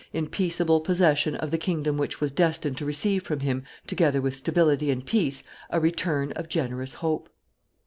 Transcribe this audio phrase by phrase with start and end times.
[0.13, 4.35] in peaceable possession of the kingdom which was destined to receive from him, together with
[4.35, 7.29] stability and peace, a return of generous hope.